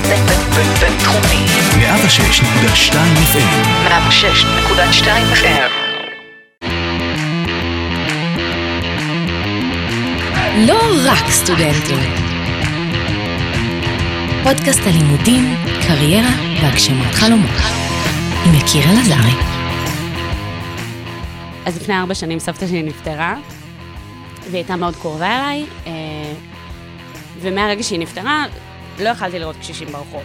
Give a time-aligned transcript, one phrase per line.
[0.00, 1.46] בינתחומי.
[1.72, 2.94] 106.2
[3.32, 5.70] FM 106.2 FM.
[10.56, 11.98] לא רק סטודנטים.
[14.42, 15.54] פודקאסט הלימודים,
[15.86, 16.30] קריירה
[16.62, 17.50] והגשמת חלומות.
[18.46, 19.42] עם יקיר אלעזרי.
[21.66, 23.36] אז לפני ארבע שנים סבתא שלי נפטרה,
[24.42, 25.92] והיא הייתה מאוד קרובה אליי, אה,
[27.40, 28.44] ומהרגע שהיא נפטרה,
[28.98, 30.22] לא יכלתי לראות קשישים ברחוב.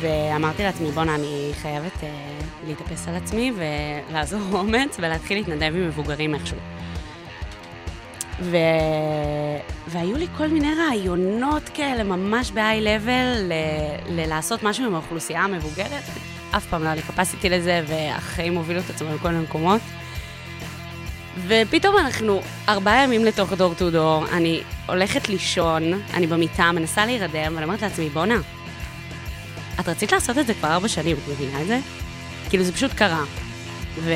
[0.00, 2.08] ואמרתי לעצמי, בואנה, אני חייבת אה,
[2.66, 6.58] להתאפס על עצמי ולעזור אומץ ולהתחיל להתנדב עם מבוגרים איכשהו.
[8.40, 8.56] ו...
[9.86, 13.52] והיו לי כל מיני רעיונות כאלה, ממש ב-high-level, ל...
[14.08, 16.02] ללעשות משהו עם האוכלוסייה המבוגרת.
[16.56, 19.80] אף פעם לא היה לי capacity לזה, והחיים הובילו את עצמם לכל מיני מקומות.
[21.48, 25.82] ופתאום אנחנו ארבעה ימים לתוך דור טו דור, אני הולכת לישון,
[26.14, 28.36] אני במיטה, מנסה להירדם, ואני אומרת לעצמי, בואנה,
[29.80, 31.78] את רצית לעשות את זה כבר ארבע שנים, את מבינה את זה?
[32.48, 33.24] כאילו, זה פשוט קרה.
[33.98, 34.12] ו...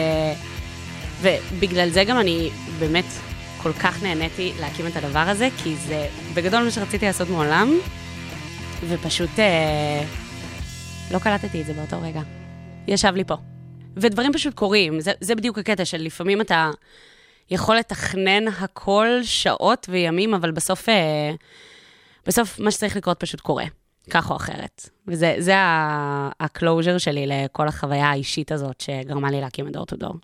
[1.21, 3.05] ובגלל זה גם אני באמת
[3.63, 7.75] כל כך נהניתי להקים את הדבר הזה, כי זה בגדול מה שרציתי לעשות מעולם,
[8.89, 10.05] ופשוט אה,
[11.11, 12.21] לא קלטתי את זה באותו רגע.
[12.89, 13.58] ישב לי פה.
[13.97, 16.71] ודברים פשוט קורים, זה, זה בדיוק הקטע של לפעמים אתה
[17.51, 21.31] יכול לתכנן הכל שעות וימים, אבל בסוף, אה,
[22.27, 23.65] בסוף מה שצריך לקרות פשוט קורה,
[24.11, 24.89] כך או אחרת.
[25.07, 25.55] וזה
[26.41, 30.15] ה closure שלי לכל החוויה האישית הזאת שגרמה לי להקים את Door2Door.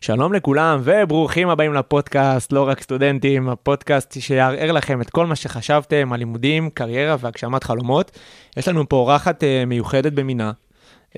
[0.00, 6.12] שלום לכולם וברוכים הבאים לפודקאסט, לא רק סטודנטים, הפודקאסט שיערער לכם את כל מה שחשבתם
[6.12, 8.18] על לימודים, קריירה והגשמת חלומות.
[8.56, 10.52] יש לנו פה אורחת uh, מיוחדת במינה,
[11.10, 11.16] uh,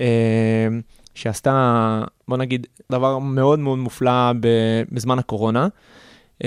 [1.15, 4.31] שעשתה, בוא נגיד, דבר מאוד מאוד מופלא
[4.91, 5.67] בזמן הקורונה.
[6.43, 6.45] Uh,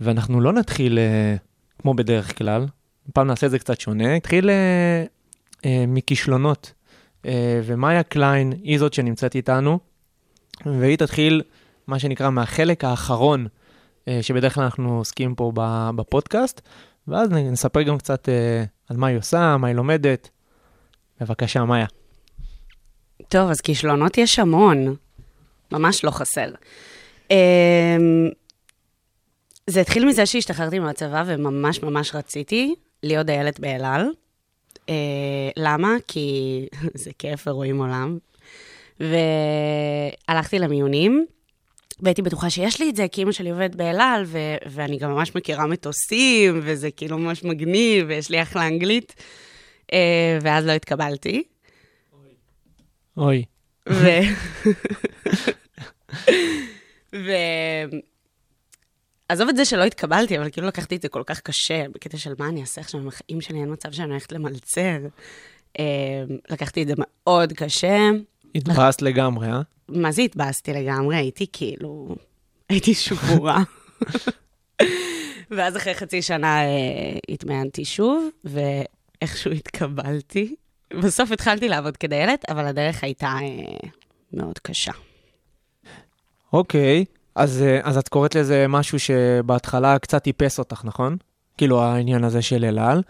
[0.00, 2.66] ואנחנו לא נתחיל uh, כמו בדרך כלל,
[3.08, 6.72] הפעם נעשה את זה קצת שונה, נתחיל uh, מכישלונות.
[7.64, 9.78] ומאיה קליין היא זאת שנמצאת איתנו.
[10.66, 11.42] והיא תתחיל,
[11.86, 13.46] מה שנקרא, מהחלק האחרון
[14.08, 15.52] אה, שבדרך כלל אנחנו עוסקים פה
[15.96, 16.60] בפודקאסט,
[17.08, 20.30] ואז נספר גם קצת אה, על מה היא עושה, מה היא לומדת.
[21.20, 21.86] בבקשה, מאיה.
[23.28, 24.94] טוב, אז כישלונות יש המון,
[25.72, 26.50] ממש לא חסר.
[27.30, 28.28] אמ,
[29.66, 34.06] זה התחיל מזה שהשתחררתי מהצבא וממש ממש רציתי להיות דיילת באל על.
[34.88, 34.94] אה,
[35.56, 35.96] למה?
[36.08, 38.18] כי זה כיף ורואים עולם,
[39.00, 41.26] והלכתי למיונים,
[42.00, 45.10] והייתי בטוחה שיש לי את זה, כי אמא שלי עובדת באל על, ו- ואני גם
[45.10, 49.14] ממש מכירה מטוסים, וזה כאילו ממש מגניב, ויש לי אחלה אנגלית,
[49.86, 49.94] uh,
[50.42, 51.42] ואז לא התקבלתי.
[53.18, 53.44] אוי.
[53.88, 54.06] ו...
[57.14, 57.30] ו...
[59.28, 62.34] עזוב את זה שלא התקבלתי, אבל כאילו לקחתי את זה כל כך קשה, בקטע של
[62.38, 64.98] מה אני אעשה עכשיו עם החיים שלי, אין מצב שאני הולכת למלצר.
[65.78, 65.80] Uh,
[66.50, 67.98] לקחתי את זה מאוד קשה.
[68.54, 69.60] התבאסת לגמרי, אה?
[69.88, 71.16] מה זה התבאסתי לגמרי?
[71.16, 72.16] הייתי כאילו...
[72.68, 73.62] הייתי שבורה.
[75.50, 80.54] ואז אחרי חצי שנה אה, התמיינתי שוב, ואיכשהו התקבלתי.
[80.94, 83.88] בסוף התחלתי לעבוד כדיילת, אבל הדרך הייתה אה,
[84.32, 84.92] מאוד קשה.
[86.52, 87.04] אוקיי,
[87.34, 91.16] אז, אה, אז את קוראת לזה משהו שבהתחלה קצת טיפס אותך, נכון?
[91.58, 93.02] כאילו העניין הזה של אל על.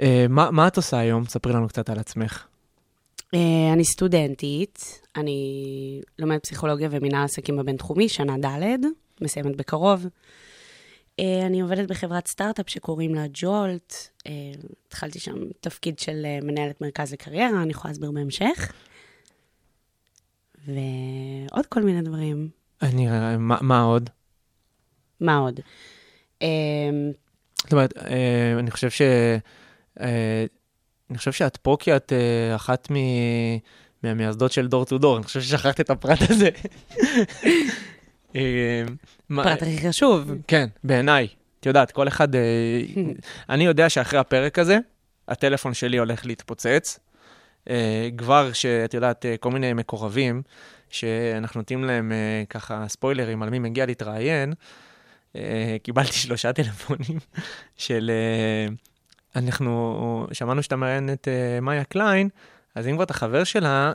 [0.00, 1.24] אה, מה, מה את עושה היום?
[1.24, 2.46] ספרי לנו קצת על עצמך.
[3.72, 8.76] אני סטודנטית, אני לומדת פסיכולוגיה ומנהל עסקים בבינתחומי, שנה ד',
[9.20, 10.06] מסיימת בקרוב.
[11.20, 13.94] Uh, אני עובדת בחברת סטארט-אפ שקוראים לה ג'ולט.
[14.18, 14.30] Uh,
[14.86, 18.72] התחלתי שם תפקיד של uh, מנהלת מרכז לקריירה, אני יכולה להסביר בהמשך.
[20.66, 22.48] ועוד כל מיני דברים.
[22.82, 23.06] אני,
[23.38, 24.10] מה, מה עוד?
[25.20, 25.60] מה עוד?
[27.56, 27.96] זאת אומרת,
[28.58, 29.02] אני חושב ש...
[31.10, 32.12] אני חושב שאת פה כי את
[32.56, 32.94] אחת מ...
[34.02, 36.48] מהמייסדות של דור טו דור, אני חושב ששכחת את הפרט הזה.
[39.30, 40.34] הפרט הכי חשוב.
[40.46, 41.28] כן, בעיניי.
[41.60, 42.34] את יודעת, כל אחד...
[42.34, 42.38] uh,
[43.50, 44.78] אני יודע שאחרי הפרק הזה,
[45.28, 46.98] הטלפון שלי הולך להתפוצץ.
[47.64, 47.70] Uh,
[48.16, 50.42] כבר שאת יודעת, uh, כל מיני מקורבים,
[50.90, 52.12] שאנחנו נותנים להם
[52.50, 54.52] ככה ספוילרים על מי מגיע להתראיין,
[55.82, 57.18] קיבלתי שלושה טלפונים
[57.76, 58.10] של...
[59.36, 61.28] אנחנו שמענו שאתה מראיין את
[61.62, 62.28] מאיה קליין,
[62.74, 63.92] אז אם כבר אתה חבר שלה,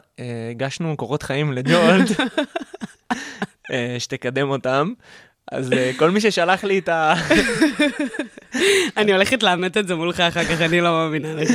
[0.52, 3.16] הגשנו קורות חיים לג'ולט, uh,
[4.00, 4.94] שתקדם אותם.
[5.52, 7.14] אז uh, כל מי ששלח לי את ה...
[8.98, 11.50] אני הולכת לאמת את זה מולך אחר כך, אני לא מאמינה לך.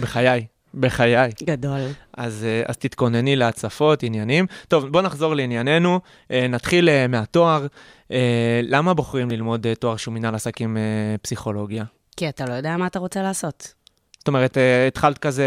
[0.00, 1.30] בחיי, בחיי.
[1.42, 1.80] גדול.
[2.16, 4.46] אז, uh, אז תתכונני להצפות, עניינים.
[4.68, 6.00] טוב, בוא נחזור לענייננו.
[6.30, 7.66] נתחיל מהתואר.
[8.62, 10.76] למה בוחרים ללמוד תואר שהוא מנהל עסקים
[11.22, 11.84] פסיכולוגיה?
[12.16, 13.78] כי אתה לא יודע מה אתה רוצה לעשות.
[14.18, 15.44] זאת אומרת, אה, התחלת כזה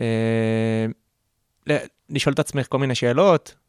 [0.00, 0.86] אה,
[2.10, 3.59] לשאול את עצמך כל מיני שאלות, אה,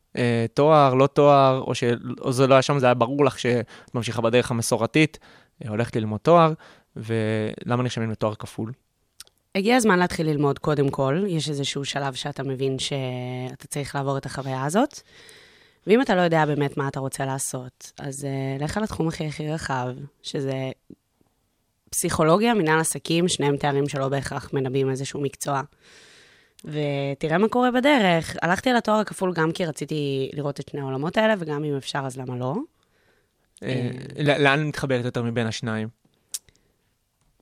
[0.54, 1.84] תואר, לא תואר, או, ש...
[2.22, 5.20] או זה לא היה שם, זה היה ברור לך שאת ממשיכה בדרך המסורתית,
[5.66, 6.54] אה, הולכת ללמוד תואר,
[6.96, 8.72] ולמה נרשמים לתואר כפול?
[9.56, 14.26] הגיע הזמן להתחיל ללמוד קודם כל, יש איזשהו שלב שאתה מבין שאתה צריך לעבור את
[14.26, 15.02] החוויה הזאת.
[15.88, 19.28] ואם אתה לא יודע באמת מה אתה רוצה לעשות, אז uh, לך על התחום הכי
[19.28, 19.88] הכי רחב,
[20.24, 20.72] שזה
[21.90, 25.62] פסיכולוגיה, מנהל עסקים, שניהם תארים שלא בהכרח מנבאים איזשהו מקצוע.
[26.66, 28.36] ותראה מה קורה בדרך.
[28.42, 32.00] הלכתי על התואר הכפול גם כי רציתי לראות את שני העולמות האלה, וגם אם אפשר,
[32.06, 32.56] אז למה לא?
[33.64, 35.88] אה, ל- לאן מתחברת יותר מבין השניים?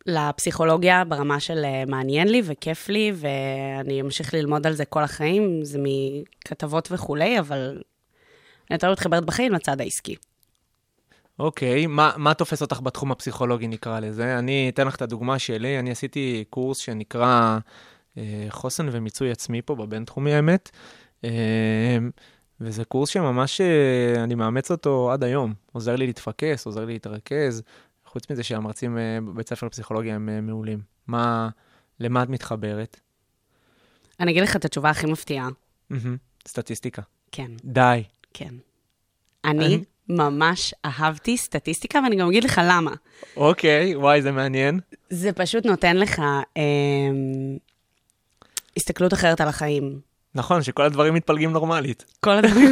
[0.06, 5.60] לפסיכולוגיה ברמה של אה, מעניין לי וכיף לי, ואני אמשיך ללמוד על זה כל החיים,
[5.63, 7.81] זה מכתבות וכולי, אבל
[8.69, 10.15] אני יותר מתחברת בחיים לצד העסקי.
[11.39, 14.39] אוקיי, מה, מה תופס אותך בתחום הפסיכולוגי נקרא לזה?
[14.39, 17.57] אני אתן לך את הדוגמה שלי, אני עשיתי קורס שנקרא אה,
[18.50, 20.69] חוסן ומיצוי עצמי פה בבינתחומי האמת,
[21.23, 21.29] אה,
[22.61, 27.63] וזה קורס שממש אה, אני מאמץ אותו עד היום, עוזר לי להתפקס, עוזר לי להתרכז,
[28.06, 30.79] חוץ מזה שהמרצים אה, בבית ספר לפסיכולוגיה הם אה, מעולים.
[31.07, 31.50] מה,
[32.00, 33.00] למה את מתחברת?
[34.19, 35.50] אני אגיד לך את התשובה הכי מפתיעה.
[36.47, 37.01] סטטיסטיקה.
[37.31, 38.03] כן, די.
[38.33, 38.53] כן.
[39.45, 42.91] אני אני- ממש אהבתי סטטיסטיקה, ואני גם אגיד לך למה.
[43.38, 44.79] אוקיי, וואי, זה מעניין.
[45.09, 46.19] זה פשוט נותן לך
[46.57, 46.62] אה,
[48.77, 50.00] הסתכלות אחרת על החיים.
[50.36, 52.06] נכון, שכל הדברים מתפלגים נורמלית.
[52.19, 52.71] כל הדברים...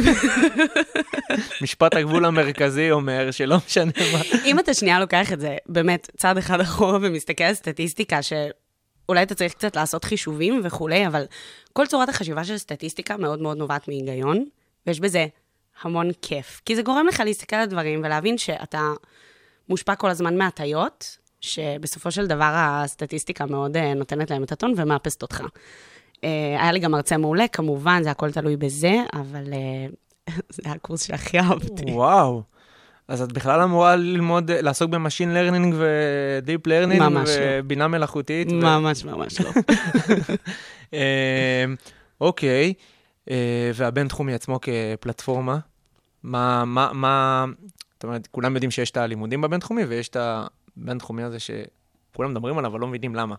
[1.62, 4.20] משפט הגבול המרכזי אומר שלא משנה מה.
[4.44, 9.34] אם אתה שנייה לוקח את זה באמת צעד אחד אחורה ומסתכל על סטטיסטיקה, שאולי אתה
[9.34, 11.24] צריך קצת לעשות חישובים וכולי, אבל
[11.72, 14.44] כל צורת החשיבה של סטטיסטיקה מאוד מאוד נובעת מהיגיון,
[14.86, 15.26] ויש בזה
[15.82, 16.60] המון כיף.
[16.64, 18.92] כי זה גורם לך להסתכל על דברים ולהבין שאתה
[19.68, 25.22] מושפע כל הזמן מהטיות, שבסופו של דבר הסטטיסטיקה מאוד אה, נותנת להם את הטון ומאפסת
[25.22, 25.42] אותך.
[26.24, 29.86] אה, היה לי גם מרצה מעולה, כמובן, זה הכל תלוי בזה, אבל אה,
[30.54, 31.92] זה היה הקורס שהכי אהבתי.
[31.92, 32.42] וואו.
[33.08, 37.36] אז את בכלל אמורה ללמוד, לעסוק ב machine learning ו deep learning ממש לא.
[37.40, 38.48] ובינה מלאכותית.
[38.52, 39.50] ו- ממש ממש לא.
[42.20, 42.74] אוקיי,
[43.30, 45.58] אה, והבינתחומי עצמו כפלטפורמה,
[46.22, 47.44] מה, מה, מה,
[47.94, 50.16] זאת אומרת, כולם יודעים שיש את הלימודים בבינתחומי ויש את
[50.82, 53.34] הבינתחומי הזה שכולם מדברים עליו, אבל לא מבינים למה.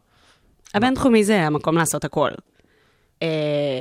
[0.74, 2.30] הבינתחומי זה המקום לעשות הכל.
[3.22, 3.80] אה,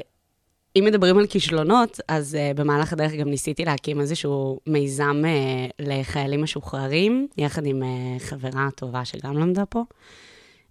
[0.77, 6.43] אם מדברים על כישלונות, אז uh, במהלך הדרך גם ניסיתי להקים איזשהו מיזם uh, לחיילים
[6.43, 9.85] משוחררים, יחד עם uh, חברה טובה שגם למדה פה.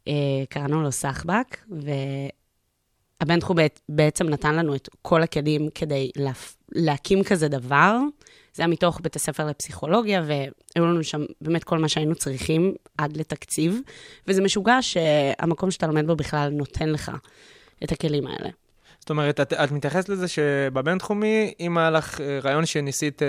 [0.05, 0.11] Uh,
[0.49, 1.57] קראנו לו סחבק,
[3.21, 6.55] והבינתחום בעת- בעצם נתן לנו את כל הכלים כדי להפ...
[6.71, 7.97] להקים כזה דבר.
[8.57, 13.17] זה היה מתוך בית הספר לפסיכולוגיה, והיו לנו שם באמת כל מה שהיינו צריכים עד
[13.17, 13.79] לתקציב,
[14.27, 17.11] וזה משוגע שהמקום שאתה לומד בו בכלל נותן לך
[17.83, 18.49] את הכלים האלה.
[18.99, 23.27] זאת אומרת, את, את מתייחסת לזה שבבינתחומי, אם היה לך אה, רעיון שניסית אה,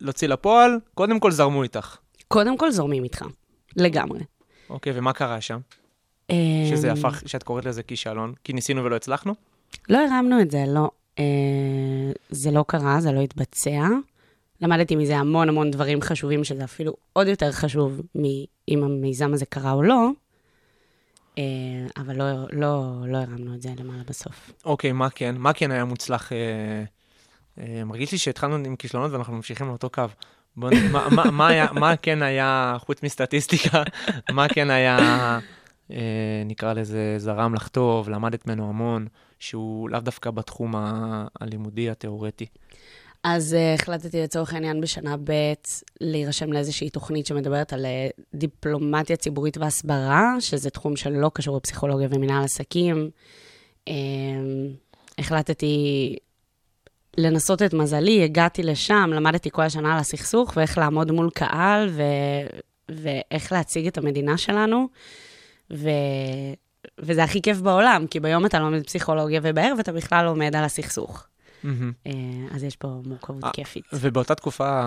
[0.00, 1.96] להוציא לפועל, קודם כל זרמו איתך.
[2.28, 3.24] קודם כל זורמים איתך,
[3.76, 4.20] לגמרי.
[4.70, 5.58] אוקיי, ומה קרה שם?
[6.30, 6.36] אמ,
[6.70, 8.34] שזה הפך, שאת קוראת לזה כישלון?
[8.44, 9.34] כי ניסינו ולא הצלחנו?
[9.88, 10.90] לא הרמנו את זה, לא.
[11.20, 13.88] אה, זה לא קרה, זה לא התבצע.
[14.60, 19.72] למדתי מזה המון המון דברים חשובים, שזה אפילו עוד יותר חשוב מאם המיזם הזה קרה
[19.72, 20.10] או לא,
[21.38, 21.42] אה,
[21.96, 24.50] אבל לא, לא, לא הרמנו את זה למעלה בסוף.
[24.64, 25.34] אוקיי, מה כן?
[25.38, 26.32] מה כן היה מוצלח?
[26.32, 26.38] אה,
[27.58, 30.04] אה, מרגיש לי שהתחלנו עם כישלונות ואנחנו ממשיכים לאותו קו.
[30.56, 33.82] בוא, מה, מה, מה, היה, מה כן היה, חוץ מסטטיסטיקה,
[34.30, 35.38] מה כן היה,
[36.46, 39.06] נקרא לזה, זרם לך טוב, למדת ממנו המון,
[39.38, 42.46] שהוא לאו דווקא בתחום ה- הלימודי, התיאורטי.
[43.24, 45.52] אז uh, החלטתי לצורך העניין בשנה ב'
[46.00, 52.44] להירשם לאיזושהי תוכנית שמדברת על uh, דיפלומטיה ציבורית והסברה, שזה תחום שלא קשור לפסיכולוגיה ומנהל
[52.44, 53.10] עסקים.
[53.88, 53.92] Um,
[55.18, 56.16] החלטתי
[57.18, 62.02] לנסות את מזלי, הגעתי לשם, למדתי כל השנה על הסכסוך ואיך לעמוד מול קהל ו...
[62.88, 64.88] ואיך להציג את המדינה שלנו.
[65.72, 65.88] ו...
[66.98, 71.26] וזה הכי כיף בעולם, כי ביום אתה לומד פסיכולוגיה ובערב אתה בכלל לומד על הסכסוך.
[72.06, 72.12] אה,
[72.50, 73.84] אז יש פה מורכבות אה, כיפית.
[73.92, 74.82] ובאותה תקופה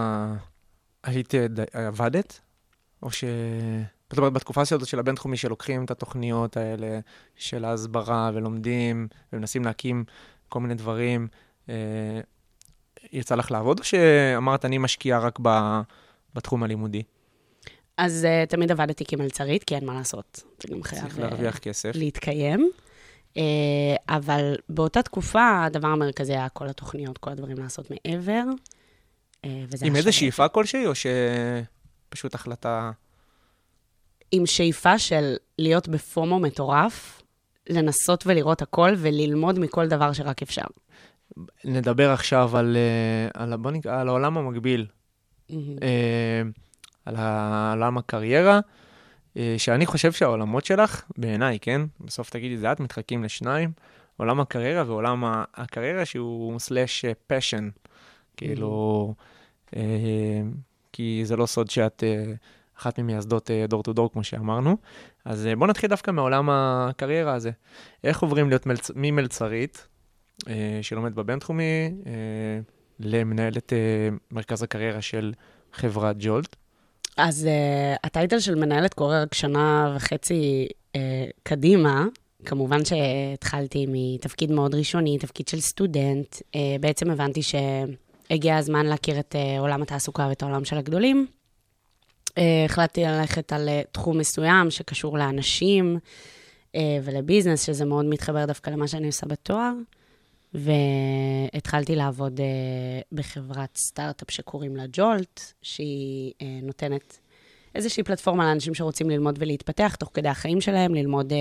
[1.04, 2.40] היית, אה, עבדת?
[3.04, 3.24] או ש...
[4.10, 7.00] זאת אומרת, בתקופה הזאת של הבינתחומי, שלוקחים את התוכניות האלה
[7.36, 10.04] של ההסברה ולומדים ומנסים להקים
[10.50, 11.28] כל מיני דברים,
[11.70, 12.20] אה,
[13.12, 15.80] יצא לך לעבוד, או שאמרת, אני משקיעה רק ב,
[16.34, 17.04] בתחום הלימודי?
[17.98, 20.44] אז uh, תמיד עבדתי כמלצרית, כי אין מה לעשות.
[20.60, 21.92] זה גם חייב צריך אה, להרוויח כסף.
[21.96, 22.72] להתקיים.
[23.34, 23.38] Uh,
[24.10, 28.44] אבל באותה תקופה, הדבר המרכזי היה כל התוכניות, כל הדברים לעשות מעבר.
[29.46, 30.12] Uh, וזה עם איזה.
[30.12, 32.92] שאיפה כלשהי, או שפשוט החלטה...
[34.32, 37.22] עם שאיפה של להיות בפומו מטורף,
[37.70, 40.66] לנסות ולראות הכל וללמוד מכל דבר שרק אפשר.
[41.64, 42.78] נדבר עכשיו על,
[43.34, 44.86] על, בוא נקרא, על העולם המקביל,
[45.52, 46.42] אה,
[47.06, 48.60] על העולם הקריירה,
[49.38, 51.82] אה, שאני חושב שהעולמות שלך, בעיניי, כן?
[52.00, 53.72] בסוף תגידי, זה את מתחלקים לשניים,
[54.18, 57.70] עולם הקריירה ועולם הקריירה שהוא סלאש פשן.
[58.38, 59.14] כאילו,
[59.76, 60.42] אה,
[60.94, 62.34] כי זה לא סוד שאת אה,
[62.78, 64.78] אחת ממייסדות דור טו דור, כמו שאמרנו.
[65.26, 67.52] אז בואו נתחיל דווקא מעולם הקריירה הזה.
[68.04, 68.92] איך עוברים להיות מלצ...
[68.96, 69.88] ממלצרית,
[70.82, 71.92] שלומד בבינתחומי,
[73.00, 73.74] למנהלת
[74.32, 75.34] מרכז הקריירה של
[75.74, 76.56] חברת ג'ולט?
[77.18, 80.98] אז uh, הטייטל של מנהלת קורה רק שנה וחצי uh,
[81.44, 82.06] קדימה.
[82.46, 86.36] כמובן שהתחלתי מתפקיד מאוד ראשוני, תפקיד של סטודנט.
[86.36, 91.28] Uh, בעצם הבנתי שהגיע הזמן להכיר את uh, עולם התעסוקה ואת העולם של הגדולים.
[92.30, 92.34] Uh,
[92.66, 95.98] החלטתי ללכת על uh, תחום מסוים שקשור לאנשים
[96.72, 99.74] uh, ולביזנס, שזה מאוד מתחבר דווקא למה שאני עושה בתואר.
[100.54, 102.44] והתחלתי לעבוד uh,
[103.12, 107.20] בחברת סטארט-אפ שקוראים לה ג'ולט, שהיא uh, נותנת
[107.76, 111.36] איזושהי פלטפורמה לאנשים שרוצים ללמוד ולהתפתח תוך כדי החיים שלהם, ללמוד uh,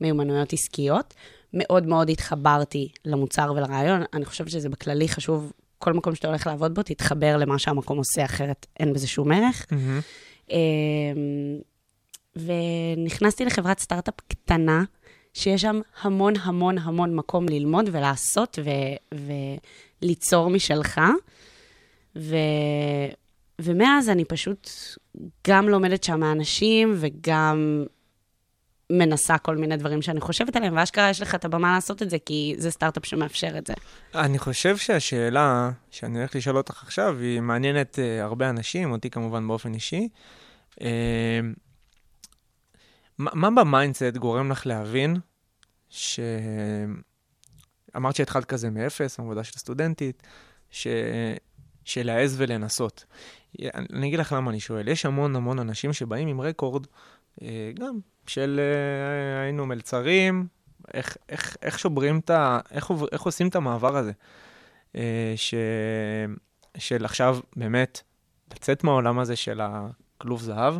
[0.00, 1.14] מיומנויות עסקיות.
[1.54, 4.02] מאוד מאוד התחברתי למוצר ולרעיון.
[4.14, 8.24] אני חושבת שזה בכללי חשוב, כל מקום שאתה הולך לעבוד בו, תתחבר למה שהמקום עושה,
[8.24, 9.66] אחרת אין בזה שום ערך.
[9.70, 10.52] Mm-hmm.
[12.36, 14.84] ונכנסתי לחברת סטארט-אפ קטנה,
[15.34, 19.18] שיש שם המון המון המון מקום ללמוד ולעשות ו-
[20.02, 21.00] וליצור משלך.
[22.16, 23.10] ו-
[23.60, 24.70] ומאז אני פשוט
[25.48, 27.84] גם לומדת שם מאנשים וגם
[28.90, 32.16] מנסה כל מיני דברים שאני חושבת עליהם, ואשכרה יש לך את הבמה לעשות את זה,
[32.26, 33.74] כי זה סטארט-אפ שמאפשר את זה.
[34.14, 39.48] אני חושב שהשאלה שאני הולך לשאול אותך עכשיו, היא מעניינת uh, הרבה אנשים, אותי כמובן
[39.48, 40.08] באופן אישי.
[40.74, 40.82] אה,
[43.20, 45.16] מה, ב mindset גורם לך להבין
[45.88, 46.20] ש...
[47.96, 50.22] אמרת שהתחלת כזה מאפס, עבודה של סטודנטית,
[50.70, 50.86] ש...
[51.84, 53.04] שלהעז ולנסות.
[53.74, 54.88] אני אגיד לך למה אני שואל.
[54.88, 56.86] יש המון המון אנשים שבאים עם רקורד,
[57.42, 60.46] אה, גם של אה, היינו מלצרים,
[60.94, 62.60] איך, איך, איך שוברים את ה...
[62.70, 64.12] איך, איך עושים את המעבר הזה?
[64.96, 65.54] אה, ש...
[66.78, 68.02] של עכשיו באמת
[68.52, 70.74] לצאת מהעולם הזה של הכלוב זהב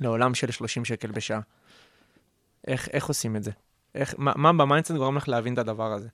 [0.00, 1.40] לעולם של 30 שקל בשעה.
[2.66, 3.50] איך, איך עושים את זה?
[3.94, 6.08] איך, מה, מה ב mindset גורם לך להבין את הדבר הזה?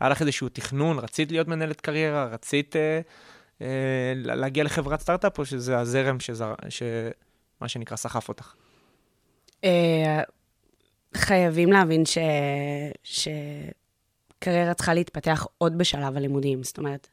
[0.00, 0.98] היה לך איזשהו תכנון?
[0.98, 2.24] רצית להיות מנהלת קריירה?
[2.24, 3.00] רצית אה,
[3.62, 6.82] אה, להגיע לחברת סטארט-אפ, או שזה הזרם שזר, ש...
[7.60, 8.54] מה שנקרא סחף אותך?
[9.64, 10.22] אה,
[11.16, 12.18] חייבים להבין ש...
[13.02, 16.62] שקריירה צריכה להתפתח עוד בשלב הלימודים.
[16.62, 17.08] זאת אומרת,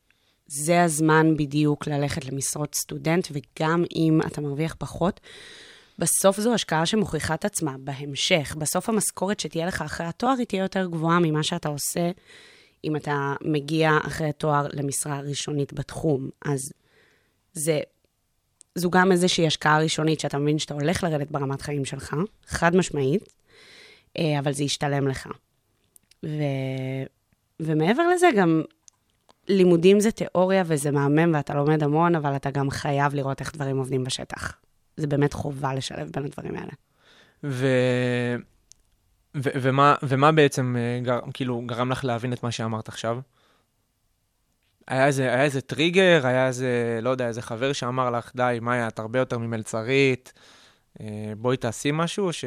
[0.47, 5.19] זה הזמן בדיוק ללכת למשרות סטודנט, וגם אם אתה מרוויח פחות,
[5.99, 8.55] בסוף זו השקעה שמוכיחה את עצמה בהמשך.
[8.57, 12.11] בסוף המשכורת שתהיה לך אחרי התואר היא תהיה יותר גבוהה ממה שאתה עושה
[12.83, 16.29] אם אתה מגיע אחרי התואר למשרה ראשונית בתחום.
[16.45, 16.73] אז
[17.53, 17.79] זה,
[18.75, 23.33] זו גם איזושהי השקעה ראשונית שאתה מבין שאתה הולך לרדת ברמת חיים שלך, חד משמעית,
[24.17, 25.27] אה, אבל זה ישתלם לך.
[26.25, 26.41] ו...
[27.59, 28.63] ומעבר לזה, גם
[29.47, 33.77] לימודים זה תיאוריה וזה מהמם ואתה לומד המון, אבל אתה גם חייב לראות איך דברים
[33.77, 34.66] עובדים בשטח.
[34.97, 36.71] זה באמת חובה לשלב בין הדברים האלה.
[37.43, 37.67] ו...
[39.35, 43.19] ו- ומה, ומה בעצם אה, גר, כאילו גרם לך להבין את מה שאמרת עכשיו?
[44.87, 48.87] היה איזה, היה איזה טריגר, היה איזה, לא יודע, איזה חבר שאמר לך, די, מאיה,
[48.87, 50.33] את הרבה יותר ממלצרית,
[51.01, 52.45] אה, בואי תעשי משהו, ש...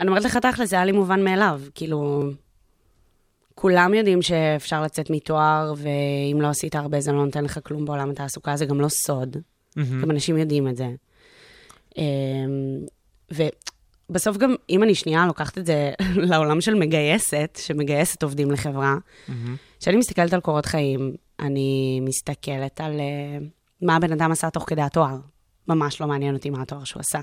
[0.00, 1.60] אני אומרת לך תכל'ס, זה היה לי מובן מאליו.
[1.74, 2.30] כאילו,
[3.54, 8.10] כולם יודעים שאפשר לצאת מתואר, ואם לא עשית הרבה זה לא נותן לך כלום בעולם
[8.10, 9.36] התעסוקה, זה גם לא סוד.
[9.78, 10.02] Mm-hmm.
[10.02, 10.88] גם אנשים יודעים את זה.
[14.10, 15.92] ובסוף גם, אם אני שנייה לוקחת את זה
[16.30, 18.96] לעולם של מגייסת, שמגייסת עובדים לחברה,
[19.80, 19.98] כשאני mm-hmm.
[19.98, 23.44] מסתכלת על קורות חיים, אני מסתכלת על uh,
[23.82, 25.16] מה הבן אדם עשה תוך כדי התואר.
[25.68, 27.20] ממש לא מעניין אותי מה התואר שהוא עשה.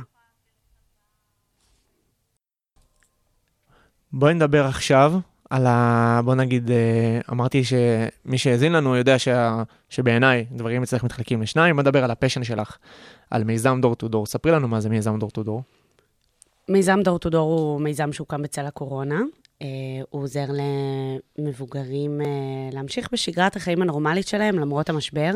[4.14, 5.14] בואי נדבר עכשיו
[5.52, 6.22] על ה...
[6.26, 9.64] בוא נגיד, אה, אמרתי שמי שהאזין לנו יודע שה...
[9.90, 12.78] שבעיניי דברים אצלך מתחלקים לשניים, בוא נדבר על ה passion שלך,
[13.30, 14.26] על מיזם Door2Door.
[14.26, 15.64] ספרי לנו מה זה מיזם דור טו דור.
[16.70, 19.22] מיזם Door2Door הוא מיזם שהוקם בצל הקורונה.
[19.60, 19.66] אה,
[20.10, 20.46] הוא עוזר
[21.38, 25.32] למבוגרים אה, להמשיך בשגרת החיים הנורמלית שלהם למרות המשבר.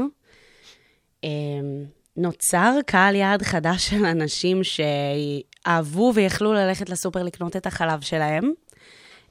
[2.18, 8.52] נוצר קהל יעד חדש של אנשים שאהבו ויכלו ללכת לסופר לקנות את החלב שלהם.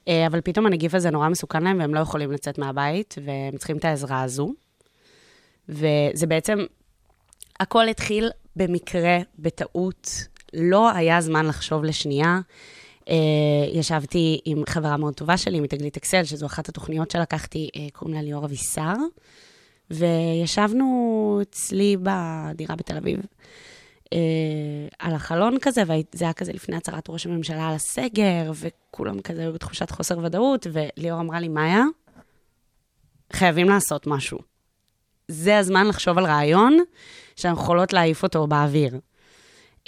[0.09, 3.77] אה, אבל פתאום הנגיף הזה נורא מסוכן להם, והם לא יכולים לצאת מהבית, והם צריכים
[3.77, 4.55] את העזרה הזו.
[5.69, 6.59] וזה בעצם,
[7.61, 12.41] הכל התחיל במקרה, בטעות, לא היה זמן לחשוב לשנייה.
[13.09, 13.15] אה,
[13.73, 18.23] ישבתי עם חברה מאוד טובה שלי, מתגלית אקסל, שזו אחת התוכניות שלקחתי, אה, קוראים לה
[18.23, 18.95] ליאור אבישר,
[19.91, 23.21] וישבנו אצלי בדירה בתל אביב.
[24.15, 24.19] אה,
[24.99, 29.53] על החלון כזה, וזה היה כזה לפני הצהרת ראש הממשלה על הסגר, וכולם כזה היו
[29.53, 31.85] בתחושת חוסר ודאות, וליאור אמרה לי, מאיה,
[33.33, 34.39] חייבים לעשות משהו.
[35.29, 36.79] זה הזמן לחשוב על רעיון
[37.37, 38.99] שאנחנו יכולות להעיף אותו באוויר.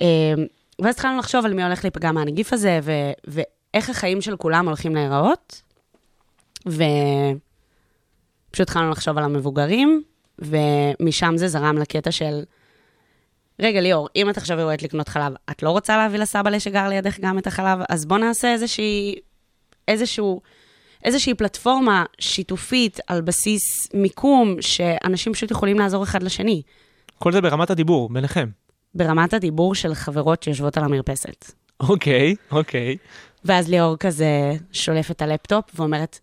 [0.01, 0.35] אה,
[0.83, 4.95] ואז התחלנו לחשוב על מי הולך להיפגע מהנגיף הזה, ו- ואיך החיים של כולם הולכים
[4.95, 5.63] להיראות.
[6.67, 6.81] ופשוט
[8.61, 10.03] התחלנו לחשוב על המבוגרים,
[10.39, 12.43] ומשם זה זרם לקטע של,
[13.61, 17.21] רגע, ליאור, אם את עכשיו יורדת לקנות חלב, את לא רוצה להביא לסבא שגר לידך
[17.21, 17.79] גם את החלב?
[17.89, 19.15] אז בוא נעשה איזושהי,
[19.89, 20.41] איזשהו,
[21.05, 23.63] איזושהי פלטפורמה שיתופית על בסיס
[23.95, 26.63] מיקום, שאנשים פשוט יכולים לעזור אחד לשני.
[27.19, 28.49] כל זה ברמת הדיבור, ביניכם.
[28.95, 31.53] ברמת הדיבור של חברות שיושבות על המרפסת.
[31.81, 32.97] אוקיי, אוקיי.
[33.45, 36.19] ואז ליאור כזה שולף את הלפטופ ואומרת,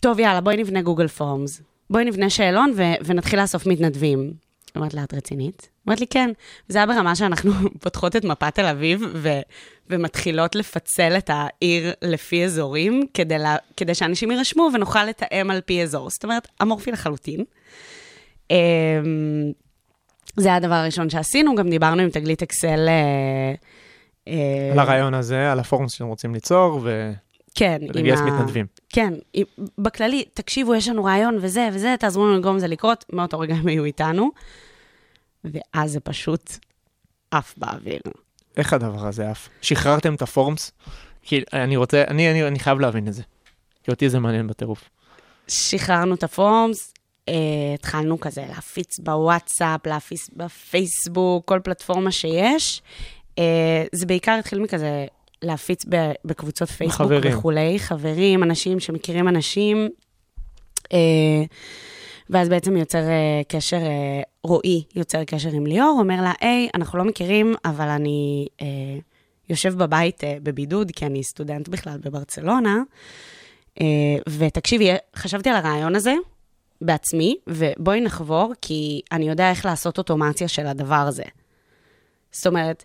[0.00, 1.62] טוב, יאללה, בואי נבנה גוגל פורמס.
[1.90, 4.32] בואי נבנה שאלון ו- ונתחיל לאסוף מתנדבים.
[4.76, 5.68] אמרת לה, את רצינית?
[5.88, 6.30] אמרת לי, כן.
[6.68, 9.40] זה היה ברמה שאנחנו פותחות את מפת תל אביב ו-
[9.90, 15.82] ומתחילות לפצל את העיר לפי אזורים, כדי, לה- כדי שאנשים יירשמו ונוכל לתאם על פי
[15.82, 16.10] אזור.
[16.10, 17.44] זאת אומרת, אמורפי לחלוטין.
[18.50, 18.56] אמ,
[20.36, 22.88] זה היה הדבר הראשון שעשינו, גם דיברנו עם תגלית אקסל.
[22.88, 23.54] אה,
[24.72, 27.12] על הרעיון הזה, על הפורום שאתם רוצים ליצור, ו-
[27.58, 27.78] כן.
[27.88, 28.66] ולגייס עם ה- מתנדבים.
[28.88, 29.14] כן,
[29.78, 33.66] בכללי, תקשיבו, יש לנו רעיון וזה וזה, תעזרו לנו לגרום לזה לקרות, מאותו רגע הם
[33.66, 34.30] היו איתנו.
[35.44, 36.52] ואז זה פשוט
[37.30, 38.00] עף באוויר.
[38.56, 39.48] איך הדבר הזה עף?
[39.62, 40.72] שחררתם את הפורמס?
[41.22, 43.22] כי אני רוצה, אני, אני, אני חייב להבין את זה.
[43.84, 44.88] כי אותי זה מעניין בטירוף.
[45.48, 46.94] שחררנו את הפורמס,
[47.28, 47.34] אה,
[47.74, 52.82] התחלנו כזה להפיץ בוואטסאפ, להפיץ בפייסבוק, כל פלטפורמה שיש.
[53.38, 55.06] אה, זה בעיקר התחיל מכזה
[55.42, 55.84] להפיץ
[56.24, 57.38] בקבוצות פייסבוק חברים.
[57.38, 59.88] וכולי, חברים, אנשים שמכירים אנשים.
[60.92, 61.44] אה,
[62.30, 66.98] ואז בעצם יוצר אה, קשר, אה, רועי יוצר קשר עם ליאור, אומר לה, היי, אנחנו
[66.98, 68.66] לא מכירים, אבל אני אה,
[69.48, 72.82] יושב בבית אה, בבידוד, כי אני סטודנט בכלל בברצלונה.
[73.80, 73.86] אה,
[74.28, 76.14] ותקשיבי, חשבתי על הרעיון הזה
[76.80, 81.22] בעצמי, ובואי נחבור, כי אני יודע איך לעשות אוטומציה של הדבר הזה.
[82.32, 82.84] זאת אומרת,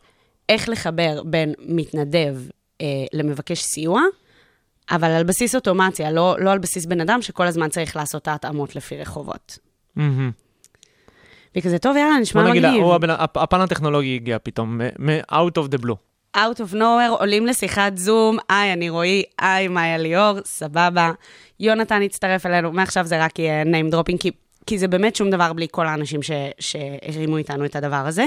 [0.49, 2.37] איך לחבר בין מתנדב
[2.81, 4.01] אה, למבקש סיוע,
[4.91, 8.27] אבל על בסיס אוטומציה, לא, לא על בסיס בן אדם שכל הזמן צריך לעשות את
[8.27, 9.57] ההתאמות לפי רחובות.
[9.95, 10.31] מהמם.
[11.55, 12.83] והיא כזה, טוב, יאללה, נשמע בוא נגיד, מגניב.
[12.83, 12.95] הוא
[13.35, 14.81] הפן הטכנולוגי הגיע פתאום,
[15.31, 15.95] out of the blue.
[16.37, 21.11] out of nowhere, עולים לשיחת זום, היי, אני רועי, היי, מאיה ליאור, סבבה.
[21.59, 24.31] יונתן הצטרף אלינו, מעכשיו זה רק יהיה name dropping, כי,
[24.65, 26.19] כי זה באמת שום דבר בלי כל האנשים
[26.59, 28.25] שהרימו איתנו את הדבר הזה.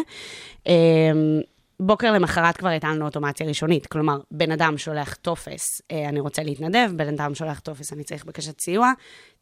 [1.81, 6.43] בוקר למחרת כבר הייתה לנו אוטומציה ראשונית, כלומר, בן אדם שולח טופס, אה, אני רוצה
[6.43, 8.93] להתנדב, בן אדם שולח טופס, אני צריך בקשת סיוע.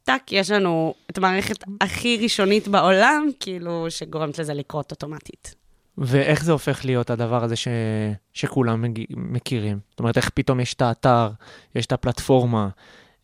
[0.04, 5.54] טאק, יש לנו את המערכת הכי ראשונית בעולם, כאילו, שגורמת לזה לקרות אוטומטית.
[5.98, 7.68] ואיך זה הופך להיות הדבר הזה ש...
[8.32, 9.04] שכולם מג...
[9.10, 9.78] מכירים?
[9.90, 11.30] זאת אומרת, איך פתאום יש את האתר,
[11.74, 12.68] יש את הפלטפורמה,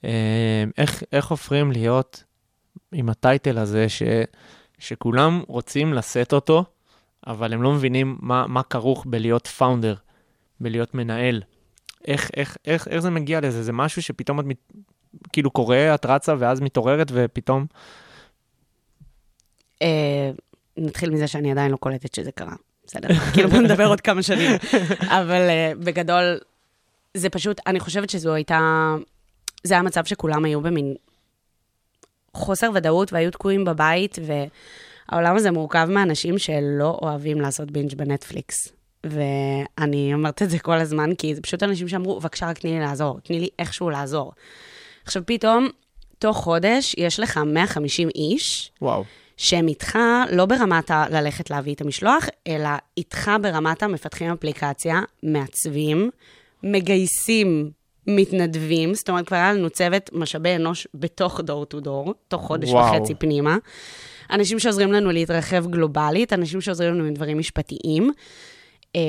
[0.04, 2.24] אה, איך, איך הופכים להיות
[2.92, 4.02] עם הטייטל הזה ש...
[4.78, 6.64] שכולם רוצים לשאת אותו,
[7.26, 9.94] אבל הם לא מבינים מה, מה כרוך בלהיות פאונדר,
[10.61, 11.42] בלהיות מנהל.
[12.06, 13.62] איך, איך, איך, איך זה מגיע לזה?
[13.62, 14.72] זה משהו שפתאום את מת...
[15.33, 17.66] כאילו קורה, את רצה ואז מתעוררת ופתאום...
[19.83, 20.30] אה,
[20.76, 22.54] נתחיל מזה שאני עדיין לא קולטת שזה קרה.
[22.87, 23.09] בסדר?
[23.33, 24.50] כאילו, בוא נדבר עוד כמה שנים.
[25.20, 26.38] אבל אה, בגדול,
[27.14, 28.94] זה פשוט, אני חושבת שזו הייתה,
[29.64, 30.94] זה היה מצב שכולם היו במין
[32.35, 34.18] חוסר ודאות והיו תקועים בבית,
[35.10, 38.68] והעולם הזה מורכב מאנשים שלא אוהבים לעשות בינג' בנטפליקס.
[39.04, 42.80] ואני אומרת את זה כל הזמן, כי זה פשוט אנשים שאמרו, בבקשה, רק תני לי
[42.80, 44.32] לעזור, תני לי איכשהו לעזור.
[45.04, 45.68] עכשיו, פתאום,
[46.18, 49.04] תוך חודש, יש לך 150 איש, וואו.
[49.36, 49.98] שהם איתך
[50.32, 56.10] לא ברמת ה- ללכת להביא את המשלוח, אלא איתך ברמת המפתחים אפליקציה, מעצבים,
[56.62, 57.70] מגייסים
[58.16, 62.70] מתנדבים, זאת אומרת, כבר היה לנו צוות משאבי אנוש בתוך דור טו דור, תוך חודש
[62.70, 62.94] וואו.
[62.94, 63.56] וחצי פנימה.
[64.30, 68.12] אנשים שעוזרים לנו להתרחב גלובלית, אנשים שעוזרים לנו עם דברים משפטיים.
[68.96, 69.00] אה,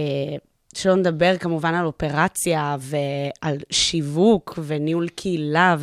[0.76, 5.76] שלא נדבר כמובן על אופרציה ועל שיווק וניהול קהילה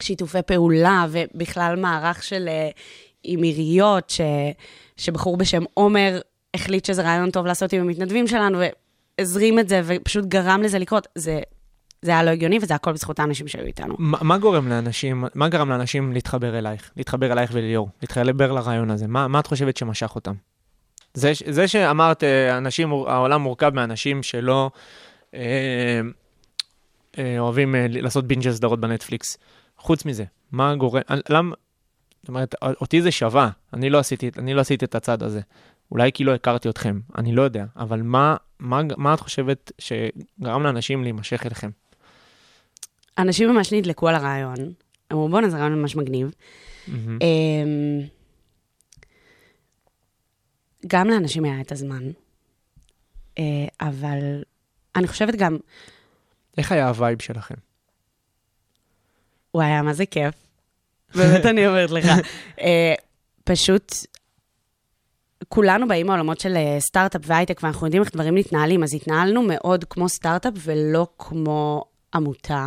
[0.00, 2.70] ושיתופי פעולה ובכלל מערך של אה,
[3.24, 4.20] עם עיריות, ש,
[4.96, 6.20] שבחור בשם עומר
[6.54, 8.58] החליט שזה רעיון טוב לעשות עם המתנדבים שלנו
[9.18, 11.06] והזרים את זה ופשוט גרם לזה לקרות.
[11.14, 11.40] זה,
[12.02, 13.94] זה היה לא הגיוני וזה הכל בזכות האנשים שהיו איתנו.
[13.98, 16.90] מה, מה גורם לאנשים, מה גרם לאנשים להתחבר אלייך?
[16.96, 17.88] להתחבר אלייך ולליאור?
[18.02, 19.06] להתחבר לרעיון הזה?
[19.06, 20.34] מה, מה את חושבת שמשך אותם?
[21.14, 24.70] זה, זה שאמרת, אה, אנשים, העולם מורכב מאנשים שלא
[25.34, 26.00] אה,
[27.18, 29.38] אה, אוהבים אה, לעשות בינג'ל סדרות בנטפליקס.
[29.78, 31.54] חוץ מזה, מה גורם, למה,
[32.22, 35.40] זאת אומרת, אותי זה שווה, אני לא עשיתי, אני לא עשיתי את הצד הזה.
[35.90, 40.62] אולי כי לא הכרתי אתכם, אני לא יודע, אבל מה, מה, מה את חושבת שגרם
[40.62, 41.70] לאנשים להימשך אליכם?
[43.18, 44.72] אנשים ממש נדלקו על הרעיון.
[45.12, 46.30] אמרו, בואנה, זה רעיון ממש מגניב.
[46.88, 48.00] אמ,
[50.86, 52.10] גם לאנשים היה את הזמן,
[53.38, 53.44] אה,
[53.80, 54.42] אבל
[54.96, 55.56] אני חושבת גם,
[56.58, 57.54] איך היה ה vibe שלכם?
[59.50, 60.34] הוא היה מה זה כיף.
[61.14, 62.06] באמת אני אומרת לך.
[62.60, 62.94] אה,
[63.44, 63.92] פשוט,
[65.48, 69.84] כולנו באים מעולמות של אה, סטארט-אפ והייטק, ואנחנו יודעים איך דברים מתנהלים, אז התנהלנו מאוד
[69.84, 72.66] כמו סטארט-אפ ולא כמו עמותה.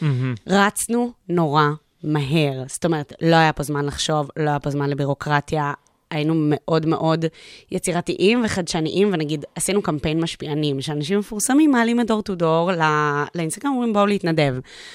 [0.00, 0.34] מהמם.
[0.46, 1.64] רצנו נורא
[2.04, 2.62] מהר.
[2.66, 5.72] זאת אומרת, לא היה פה זמן לחשוב, לא היה פה זמן לבירוקרטיה.
[6.10, 7.24] היינו מאוד מאוד
[7.72, 14.06] יצירתיים וחדשניים, ונגיד, עשינו קמפיין משפיענים, שאנשים מפורסמים מעלים את Door2Door לא- לאינסטגרם, אומרים בואו
[14.06, 14.54] להתנדב.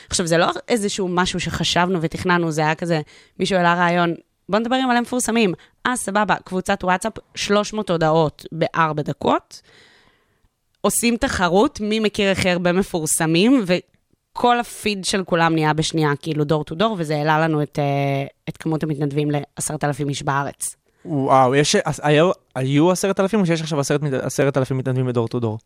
[0.10, 3.02] עכשיו, זה לא איזשהו משהו שחשבנו ותכננו, זה היה כזה,
[3.40, 4.14] מישהו העלה רעיון,
[4.50, 5.54] בואו נדבר עם מלא מפורסמים.
[5.88, 9.62] אה, סבבה, קבוצת וואטסאפ, 300 הודעות בארבע דקות.
[10.82, 13.64] עושים תחרות, מי מכיר הכי הרבה מפורסמים,
[14.34, 18.84] וכל הפיד של כולם נהיה בשנייה, כאילו Door2Door, וזה העלה לנו את, אה, את כמות
[18.84, 20.76] המתנדבים לעשרת אלפים איש בארץ.
[21.06, 25.06] וואו, יש, אז היו, היו עשרת אלפים או שיש עכשיו עשרת, מת- עשרת אלפים מתנדבים
[25.06, 25.58] בדור טו דור?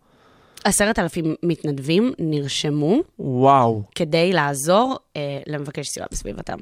[0.63, 3.83] עשרת אלפים מתנדבים נרשמו וואו.
[3.95, 6.57] כדי לעזור אה, למבקש סיוע בסביבתם.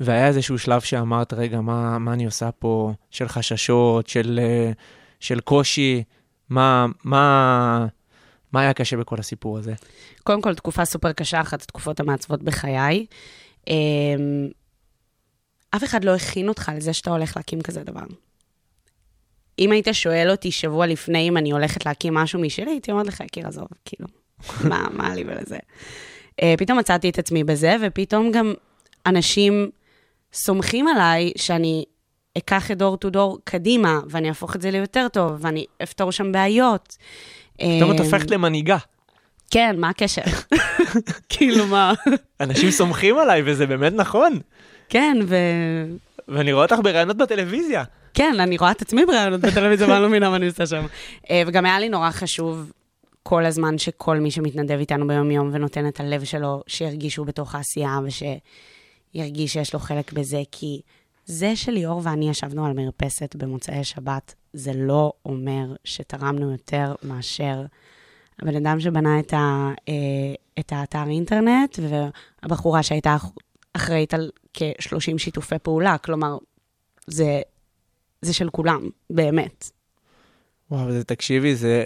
[0.00, 2.92] והיה איזשהו שלב שאמרת, רגע, מה, מה אני עושה פה?
[3.10, 4.70] של חששות, של, אה,
[5.20, 6.02] של קושי,
[6.50, 7.86] מה, מה,
[8.52, 9.74] מה היה קשה בכל הסיפור הזה?
[10.24, 13.06] קודם כל, תקופה סופר קשה, אחת התקופות המעצבות בחיי.
[13.68, 13.74] אה,
[15.70, 18.04] אף אחד לא הכין אותך לזה שאתה הולך להקים כזה דבר.
[19.58, 23.20] אם היית שואל אותי שבוע לפני אם אני הולכת להקים משהו משלי, הייתי אומרת לך,
[23.20, 24.08] יקיר, עזוב, כאילו,
[24.70, 25.58] מה, מה לי ולזה?
[26.42, 28.54] אה, פתאום מצאתי את עצמי בזה, ופתאום גם
[29.06, 29.70] אנשים
[30.32, 31.84] סומכים עליי שאני
[32.38, 36.32] אקח את דור טו דור קדימה, ואני אהפוך את זה ליותר טוב, ואני אפתור שם
[36.32, 36.96] בעיות.
[37.58, 38.76] פתאום את אה, הופכת למנהיגה.
[39.50, 40.22] כן, מה הקשר?
[41.28, 41.92] כאילו, מה?
[42.40, 44.38] אנשים סומכים עליי, וזה באמת נכון.
[44.88, 45.36] כן, ו...
[46.28, 47.84] ואני רואה אותך בראיונות בטלוויזיה.
[48.14, 50.86] כן, אני רואה את עצמי בראיונות בטלוויזיה, ואני לא מבינה מה אני עושה שם.
[51.30, 52.72] אה, וגם היה לי נורא חשוב
[53.22, 57.98] כל הזמן שכל מי שמתנדב איתנו ביום-יום ונותן את הלב שלו, שירגיש שהוא בתוך העשייה
[58.04, 60.80] ושירגיש שיש לו חלק בזה, כי
[61.26, 67.64] זה שליאור ואני ישבנו על מרפסת במוצאי שבת, זה לא אומר שתרמנו יותר מאשר
[68.42, 69.94] הבן אדם שבנה את, ה, אה,
[70.58, 71.78] את האתר אינטרנט,
[72.42, 73.30] והבחורה שהייתה אח-
[73.72, 75.98] אחראית על כ-30 שיתופי פעולה.
[75.98, 76.36] כלומר,
[77.06, 77.40] זה,
[78.22, 79.70] זה של כולם, באמת.
[80.70, 81.84] וואו, זה, תקשיבי, זה,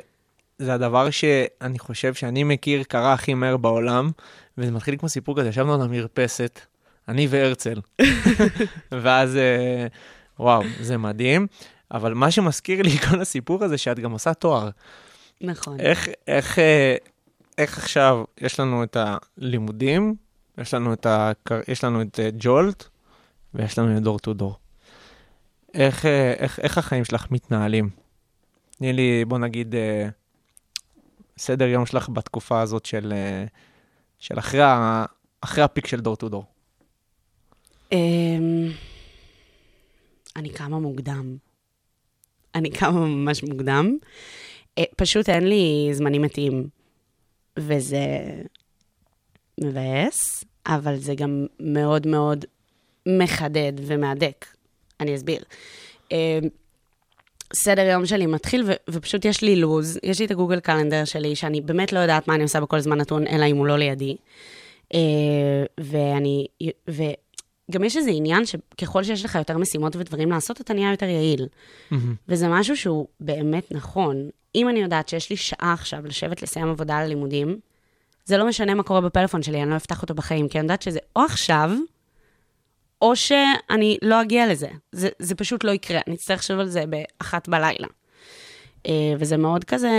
[0.59, 4.11] זה הדבר שאני חושב שאני מכיר קרה הכי מהר בעולם,
[4.59, 6.61] וזה מתחיל כמו סיפור כזה, ישבנו על המרפסת,
[7.09, 7.81] אני והרצל.
[9.03, 9.87] ואז, אה,
[10.39, 11.47] וואו, זה מדהים.
[11.93, 14.71] אבל מה שמזכיר לי כל הסיפור הזה, שאת גם עושה תואר.
[15.41, 15.81] נכון.
[15.81, 16.97] איך, איך, אה,
[17.59, 20.15] איך עכשיו יש לנו את הלימודים,
[20.59, 21.33] יש לנו את, ה,
[21.69, 22.85] יש לנו את אה, ג'ולט,
[23.55, 24.59] ויש לנו את דור טו דור.
[25.75, 27.91] איך, אה, איך, איך החיים שלך מתנהלים?
[28.79, 29.75] תני לי, בוא נגיד,
[31.39, 33.13] סדר יום שלך בתקופה הזאת של,
[34.19, 35.05] של אחרי, ה,
[35.41, 36.45] אחרי הפיק של דור טו דור.
[37.93, 38.69] אמ,
[40.37, 41.37] אני קמה מוקדם.
[42.55, 43.97] אני קמה ממש מוקדם.
[44.79, 46.67] אה, פשוט אין לי זמנים מתאים,
[47.59, 48.07] וזה
[49.61, 52.45] מבאס, אבל זה גם מאוד מאוד
[53.07, 54.47] מחדד ומהדק.
[55.01, 55.43] אני אסביר.
[56.13, 56.39] אה,
[57.55, 61.37] סדר יום שלי מתחיל, ו- ופשוט יש לי לוז, יש לי את הגוגל קלנדר שלי,
[61.37, 64.17] שאני באמת לא יודעת מה אני עושה בכל זמן נתון, אלא אם הוא לא לידי.
[64.95, 65.01] אה,
[65.81, 66.47] ואני,
[67.73, 71.47] וגם יש איזה עניין שככל שיש לך יותר משימות ודברים לעשות, אתה נהיה יותר יעיל.
[72.29, 74.31] וזה משהו שהוא באמת נכון.
[74.55, 77.59] אם אני יודעת שיש לי שעה עכשיו לשבת לסיים עבודה על הלימודים,
[78.25, 80.83] זה לא משנה מה קורה בפלאפון שלי, אני לא אפתח אותו בחיים, כי אני יודעת
[80.83, 81.71] שזה או עכשיו,
[83.03, 84.69] או שאני לא אגיע לזה.
[84.93, 87.89] זה, זה פשוט לא יקרה, אני אצטרך לחשוב על זה באחת בלילה.
[88.87, 89.91] אה, וזה מאוד כזה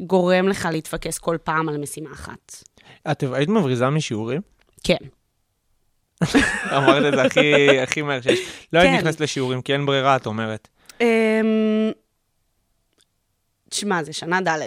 [0.00, 2.62] גורם לך להתפקס כל פעם על משימה אחת.
[3.10, 4.40] את היית מבריזה משיעורים?
[4.84, 4.96] כן.
[6.76, 8.40] אמרת את זה הכי, הכי מהר שיש.
[8.72, 8.98] לא היית כן.
[8.98, 10.68] נכנסת לשיעורים, כי אין ברירה, את אומרת.
[11.00, 11.06] אמ,
[13.68, 14.60] תשמע, זה שנה ד'.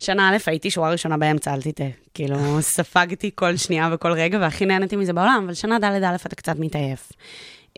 [0.00, 1.86] שנה א', הייתי שורה ראשונה באמצע, אל תטעה.
[2.14, 6.36] כאילו, ספגתי כל שנייה וכל רגע, והכי נהניתי מזה בעולם, אבל שנה ד' א', אתה
[6.36, 7.12] קצת מתעייף.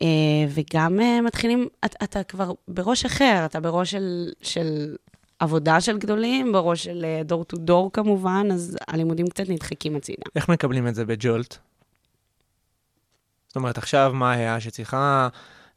[0.02, 0.06] אה,
[0.48, 4.96] וגם אה, מתחילים, אתה, אתה כבר בראש אחר, אתה בראש של, של
[5.38, 10.22] עבודה של גדולים, בראש של דור טו דור כמובן, אז הלימודים קצת נדחקים הצידה.
[10.36, 11.58] איך מקבלים את זה בג'ולט?
[13.54, 15.28] זאת אומרת, עכשיו מה היה שצריכה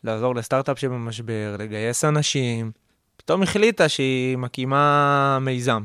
[0.03, 2.71] לעזור לסטארט-אפ שבמשבר, לגייס אנשים,
[3.17, 5.83] פתאום החליטה שהיא מקימה מיזם.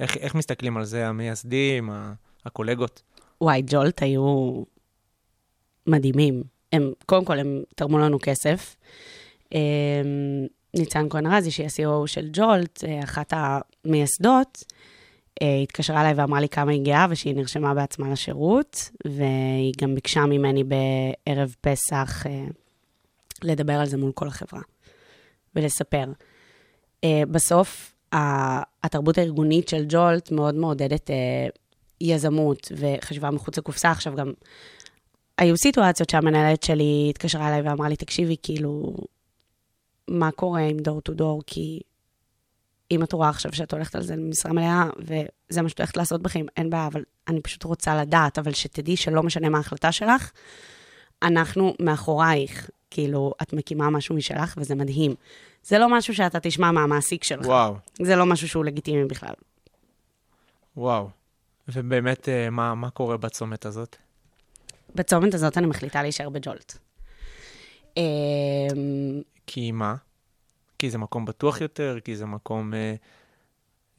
[0.00, 1.90] איך, איך מסתכלים על זה המייסדים,
[2.44, 3.02] הקולגות?
[3.40, 4.62] וואי, ג'ולט היו
[5.86, 6.42] מדהימים.
[6.72, 8.76] הם, קודם כל, הם תרמו לנו כסף.
[9.52, 14.76] אמ, ניצן כהן רזי, שהיא ה-CEO של ג'ולט, אה, אחת המייסדות, אה,
[15.62, 20.64] התקשרה אליי ואמרה לי כמה היא גאה ושהיא נרשמה בעצמה לשירות, והיא גם ביקשה ממני
[20.64, 22.44] בערב פסח אה,
[23.42, 24.60] לדבר על זה מול כל החברה
[25.54, 26.04] ולספר.
[27.04, 27.94] אה, בסוף,
[28.84, 31.48] התרבות הארגונית של ג'ולט מאוד מעודדת אה,
[32.00, 33.90] יזמות וחשיבה מחוץ לקופסה.
[33.90, 34.32] עכשיו גם
[35.38, 38.96] היו סיטואציות שהמנהלת שלי התקשרה אליי ואמרה לי, תקשיבי, כאילו,
[40.08, 41.42] מה קורה עם דור טו דור?
[41.46, 41.80] כי
[42.90, 46.22] אם את רואה עכשיו שאת הולכת על זה למשרה מלאה, וזה מה שאת הולכת לעשות
[46.22, 50.30] בחיים, אין בעיה, אבל אני פשוט רוצה לדעת, אבל שתדעי שלא משנה מה ההחלטה שלך,
[51.22, 52.70] אנחנו מאחורייך.
[52.90, 55.14] כאילו, את מקימה משהו משלך, וזה מדהים.
[55.62, 57.46] זה לא משהו שאתה תשמע מהמעסיק שלך.
[57.46, 59.34] וואו, זה לא משהו שהוא לגיטימי בכלל.
[60.76, 61.08] וואו.
[61.68, 63.96] ובאמת, אה, מה, מה קורה בצומת הזאת?
[64.94, 66.78] בצומת הזאת אני מחליטה להישאר בג'ולט.
[67.96, 68.02] אמ,
[69.46, 69.94] כי מה?
[70.78, 71.98] כי זה מקום בטוח יותר?
[72.04, 72.94] כי זה מקום, אה,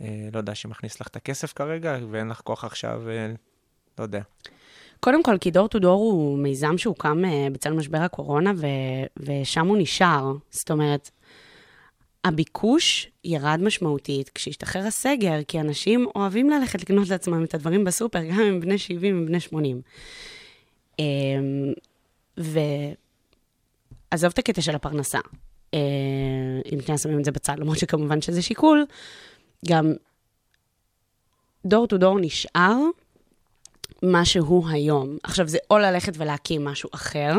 [0.01, 3.27] אה, לא יודע, שמכניס לך את הכסף כרגע, ואין לך כוח עכשיו, אה,
[3.99, 4.21] לא יודע.
[4.99, 8.65] קודם כל, כי דור טו דור הוא מיזם שהוקם אה, בצל משבר הקורונה, ו-
[9.17, 10.33] ושם הוא נשאר.
[10.51, 11.09] זאת אומרת,
[12.25, 18.39] הביקוש ירד משמעותית כשהשתחרר הסגר, כי אנשים אוהבים ללכת לקנות לעצמם את הדברים בסופר, גם
[18.39, 19.81] אם בני 70 ובני 80.
[20.99, 21.05] אמ,
[22.37, 25.19] ועזוב את הקטע של הפרנסה.
[25.73, 25.79] אה,
[26.73, 28.85] אם שנייה שמים את זה בצד, למרות שכמובן שזה שיקול,
[29.67, 29.93] גם
[31.65, 32.77] דור טו דור נשאר
[34.03, 35.17] מה שהוא היום.
[35.23, 37.35] עכשיו, זה או ללכת ולהקים משהו אחר.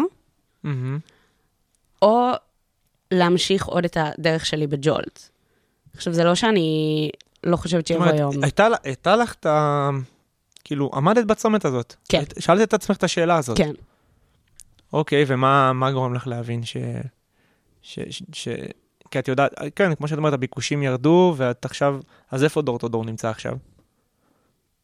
[2.02, 2.30] או
[3.10, 5.28] להמשיך עוד את הדרך שלי בג'ולט.
[5.94, 7.10] עכשיו, זה לא שאני
[7.44, 8.42] לא חושבת שיבוא יום.
[8.42, 9.90] הייתה, הייתה לך את ה...
[10.64, 11.94] כאילו, עמדת בצומת הזאת.
[12.08, 12.22] כן.
[12.38, 13.56] שאלת את עצמך את השאלה הזאת.
[13.56, 13.72] כן.
[14.92, 16.76] אוקיי, ומה מה גורם לך להבין ש...
[17.82, 17.98] ש...
[18.10, 18.22] ש...
[18.32, 18.48] ש...
[19.10, 22.00] כי את יודעת, כן, כמו שאת אומרת, הביקושים ירדו, ואת עכשיו...
[22.30, 23.56] אז איפה דור טו דור נמצא עכשיו?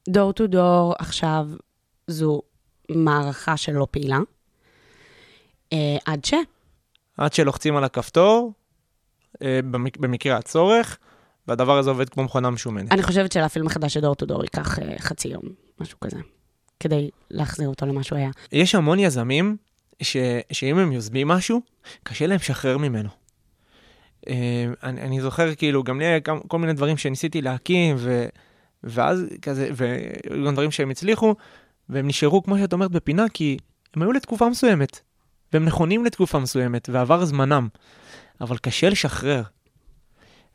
[0.08, 1.48] דור טו דור עכשיו
[2.06, 2.42] זו
[2.90, 4.18] מערכה שלא פעילה.
[5.72, 6.34] אה, עד ש...
[7.16, 8.52] עד שלוחצים על הכפתור,
[9.42, 9.96] אה, במק...
[9.96, 10.98] במקרה הצורך,
[11.48, 12.92] והדבר הזה עובד כמו מכונה משומנת.
[12.92, 15.42] אני חושבת שלהפעיל מחדש את דור טו דור ייקח אה, חצי יום,
[15.80, 16.18] משהו כזה,
[16.80, 18.30] כדי להחזיר אותו למה שהוא היה.
[18.52, 19.56] יש המון יזמים
[20.02, 20.16] ש...
[20.52, 21.60] שאם הם יוזמים משהו,
[22.02, 23.08] קשה להם לשחרר ממנו.
[24.28, 28.26] אה, אני, אני זוכר כאילו, גם לי היה כל מיני דברים שניסיתי להקים, ו...
[28.84, 31.34] ואז כזה, והיו גם דברים שהם הצליחו,
[31.88, 33.56] והם נשארו, כמו שאת אומרת, בפינה, כי
[33.94, 35.00] הם היו לתקופה מסוימת,
[35.52, 37.68] והם נכונים לתקופה מסוימת, ועבר זמנם,
[38.40, 39.42] אבל קשה לשחרר.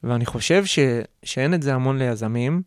[0.03, 0.79] ואני חושב ש...
[1.23, 2.61] שאין את זה המון ליזמים.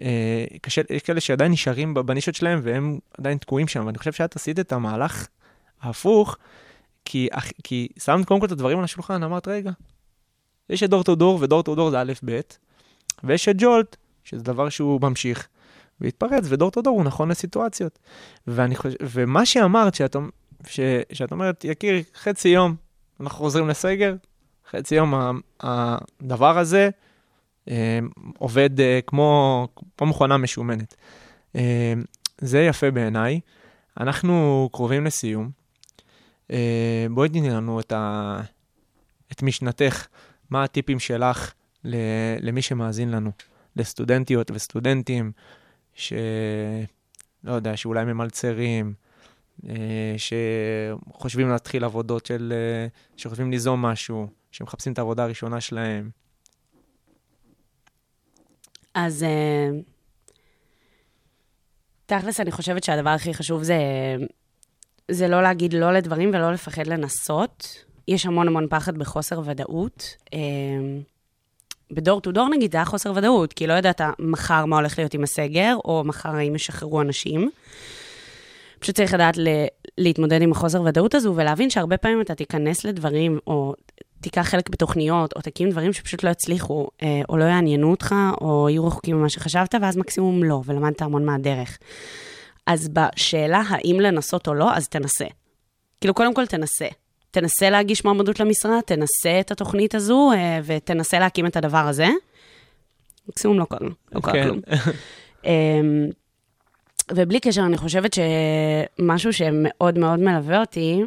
[0.00, 4.36] אה, קשה, יש כאלה שעדיין נשארים בנישות שלהם והם עדיין תקועים שם, ואני חושב שאת
[4.36, 5.26] עשית את המהלך
[5.82, 6.36] ההפוך,
[7.04, 7.28] כי,
[7.64, 9.70] כי שמת קודם כל את הדברים על השולחן, אמרת, רגע,
[10.70, 12.40] יש את Door2Door, ו Door2Door זה א' ב',
[13.24, 15.48] ויש את Jolt, שזה דבר שהוא ממשיך,
[16.00, 17.98] והתפרץ, ו Door2Door הוא נכון לסיטואציות.
[18.46, 20.16] ואני חושב, ומה שאמרת, שאת,
[20.66, 20.80] ש,
[21.12, 22.74] שאת אומרת, יקיר, חצי יום,
[23.20, 24.14] אנחנו חוזרים לסגר,
[24.70, 26.90] חצי יום הדבר הזה
[27.70, 27.98] אה,
[28.38, 30.94] עובד אה, כמו, כמו מכונה משומנת.
[31.56, 31.94] אה,
[32.38, 33.40] זה יפה בעיניי.
[34.00, 35.61] אנחנו קרובים לסיום.
[36.50, 38.40] אה, בואי תני לנו את, ה...
[39.32, 40.06] את משנתך,
[40.50, 41.52] מה הטיפים שלך.
[42.40, 43.30] למי שמאזין לנו,
[43.76, 45.32] לסטודנטיות וסטודנטים,
[45.94, 46.12] ש...
[47.44, 48.94] לא יודע, שאולי ממלצרים,
[49.68, 52.52] אה, שחושבים להתחיל עבודות של...
[52.56, 56.10] אה, שחושבים ליזום משהו, שמחפשים את העבודה הראשונה שלהם.
[58.94, 59.24] אז
[62.06, 63.76] תכלס, אני חושבת שהדבר הכי חשוב זה,
[65.12, 67.84] זה לא להגיד לא לדברים ולא לפחד לנסות.
[68.08, 70.16] יש המון המון פחד בחוסר ודאות.
[70.34, 70.38] אה,
[71.90, 75.14] בדור טו דור נגיד, זה היה חוסר ודאות, כי לא ידעת מחר מה הולך להיות
[75.14, 77.50] עם הסגר, או מחר האם ישחררו אנשים.
[78.78, 79.66] פשוט צריך לדעת ל-
[79.98, 83.74] להתמודד עם החוסר ודאות הזו, ולהבין שהרבה פעמים אתה תיכנס לדברים, או
[84.20, 88.68] תיקח חלק בתוכניות, או תקים דברים שפשוט לא יצליחו, אה, או לא יעניינו אותך, או
[88.68, 91.78] יהיו רחוקים ממה שחשבת, ואז מקסימום לא, ולמדת המון מהדרך.
[92.66, 95.24] אז בשאלה האם לנסות או לא, אז תנסה.
[96.00, 96.86] כאילו, קודם כל תנסה.
[97.30, 102.08] תנסה להגיש מועמדות למשרה, תנסה את התוכנית הזו, אה, ותנסה להקים את הדבר הזה.
[103.28, 104.48] מקסימום לא קורה, לא קורה כן.
[104.48, 104.60] כלום.
[105.44, 106.10] אמ,
[107.10, 111.02] ובלי קשר, אני חושבת שמשהו שמאוד מאוד מלווה אותי,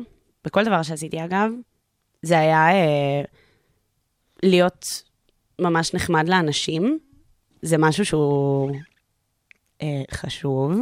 [0.45, 1.51] בכל דבר שעשיתי אגב,
[2.21, 3.21] זה היה אה,
[4.43, 4.85] להיות
[5.59, 6.99] ממש נחמד לאנשים.
[7.61, 8.71] זה משהו שהוא
[9.81, 10.79] אה, חשוב,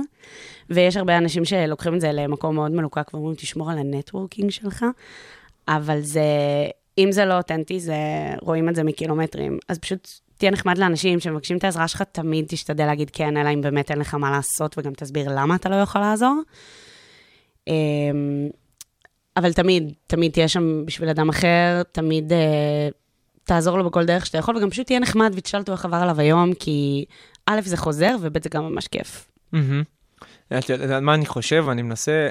[0.69, 4.85] ויש הרבה אנשים שלוקחים את זה למקום מאוד מלוקק ואומרים, תשמור על הנטוורקינג שלך,
[5.67, 6.23] אבל זה,
[6.97, 7.95] אם זה לא אותנטי, זה,
[8.41, 9.57] רואים את זה מקילומטרים.
[9.69, 13.61] אז פשוט תהיה נחמד לאנשים שמבקשים את העזרה שלך, תמיד תשתדל להגיד כן, אלא אם
[13.61, 16.41] באמת אין לך מה לעשות, וגם תסביר למה אתה לא יכול לעזור.
[17.67, 18.49] אמ,
[19.37, 22.89] אבל תמיד, תמיד תהיה שם בשביל אדם אחר, תמיד אה,
[23.43, 26.19] תעזור לו בכל דרך שאתה יכול, וגם פשוט תהיה נחמד ותשאל אותו איך עבר עליו
[26.19, 27.05] היום, כי
[27.45, 29.31] א', זה חוזר, וב', זה גם ממש כיף.
[30.57, 31.65] את יודעת מה אני חושב?
[31.69, 32.29] אני מנסה,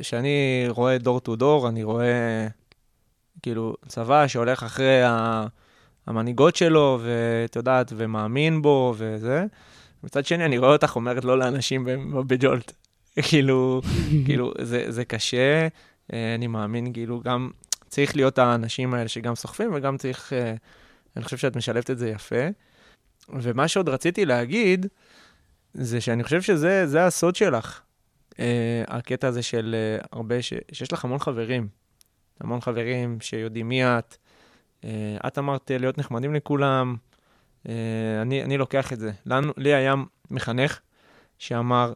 [0.00, 2.46] כשאני רואה דור טו דור, אני רואה
[3.42, 5.00] כאילו צבא שהולך אחרי
[6.06, 9.44] המנהיגות שלו, ואת יודעת, ומאמין בו וזה.
[10.04, 11.88] מצד שני, אני רואה אותך אומרת לא לאנשים
[12.26, 12.72] בג'ולט.
[13.28, 13.80] כאילו,
[14.24, 15.68] כאילו, זה, זה קשה,
[16.12, 17.50] אה, אני מאמין, כאילו, גם
[17.88, 20.54] צריך להיות האנשים האלה שגם סוחפים, וגם צריך, אה,
[21.16, 22.44] אני חושב שאת משלבת את זה יפה.
[23.28, 24.86] ומה שעוד רציתי להגיד,
[25.74, 27.80] זה שאני חושב שזה זה הסוד שלך.
[28.32, 28.36] Uh,
[28.88, 31.68] הקטע הזה של uh, הרבה, ש, שיש לך המון חברים.
[32.40, 34.16] המון חברים שיודעים מי את.
[34.82, 34.86] Uh,
[35.26, 36.96] את אמרת להיות נחמדים לכולם.
[37.64, 37.68] Uh,
[38.22, 39.12] אני, אני לוקח את זה.
[39.26, 39.94] לנו, לי היה
[40.30, 40.80] מחנך
[41.38, 41.92] שאמר,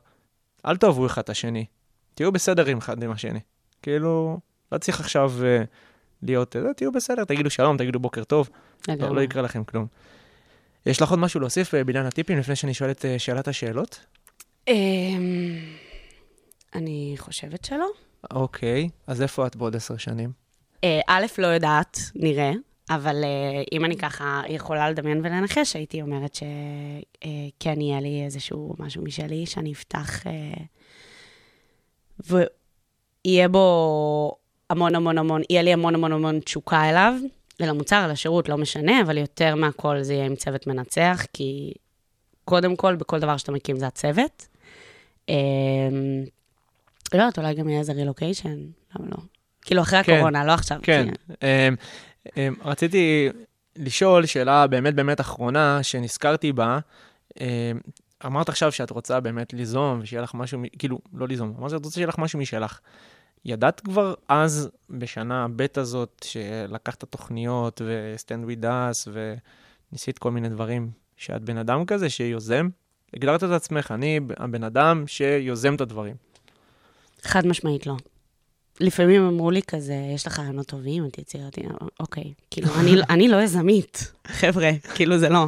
[0.67, 1.64] אל תאהבו אחד את השני.
[2.14, 3.41] תהיו בסדר עם אחד עם השני.
[3.83, 4.41] כאילו,
[4.73, 5.67] לא צריך עכשיו uh,
[6.23, 8.51] להיות, uh, תהיו בסדר, תגידו שלום, תגידו בוקר טוב.
[8.88, 9.21] לא, לא.
[9.21, 9.87] יקרה לכם כלום.
[10.88, 14.01] יש לך עוד משהו להוסיף אה, בעניין הטיפים לפני שאני שואל את אה, שאלת השאלות?
[14.68, 15.59] אמ,
[16.74, 17.87] אני חושבת שלא.
[18.31, 20.33] אוקיי, אז איפה את בעוד עשר שנים?
[20.85, 22.53] אה, א', לא יודעת, נראה,
[22.90, 23.24] אבל
[23.72, 29.72] אם אני ככה יכולה לדמיין ולנחש, הייתי אומרת שכן יהיה לי איזשהו משהו משלי, שאני
[29.72, 30.22] אפתח,
[32.20, 34.37] ויהיה בו
[34.70, 37.14] המון המון המון, יהיה לי המון המון המון תשוקה אליו,
[37.61, 41.73] ולמוצר, לשירות, לא משנה, אבל יותר מהכל זה יהיה עם צוות מנצח, כי
[42.44, 44.49] קודם כל, בכל דבר שאתה מקים זה הצוות.
[45.29, 45.35] אה,
[47.14, 48.57] לא יודעת, אולי גם יהיה איזה רילוקיישן,
[48.94, 49.16] למה לא?
[49.62, 50.12] כאילו, אחרי כן.
[50.12, 50.79] הקורונה, לא עכשיו.
[50.83, 51.09] כן.
[51.42, 51.75] אמ,
[52.37, 53.29] אמ, רציתי
[53.77, 56.79] לשאול שאלה באמת באמת אחרונה שנזכרתי בה.
[57.40, 57.47] אמ,
[58.27, 61.94] אמרת עכשיו שאת רוצה באמת ליזום ושיהיה לך משהו, כאילו, לא ליזום, אמרת שאת רוצה
[61.94, 62.81] שיהיה לך משהו משלך.
[63.44, 69.11] ידעת כבר אז, בשנה ב' הזאת, שלקחת תוכניות ו-stand with us
[69.92, 72.68] וניסית כל מיני דברים, שאת בן אדם כזה שיוזם?
[73.14, 76.14] הגדרת את עצמך, אני הבן אדם שיוזם את הדברים.
[77.22, 77.96] חד משמעית לא.
[78.81, 81.61] לפעמים אמרו לי כזה, יש לך רעיונות טובים, את יצירתי,
[82.01, 82.33] אוקיי.
[82.51, 85.46] כאילו, אני, אני לא יזמית, חבר'ה, כאילו זה לא.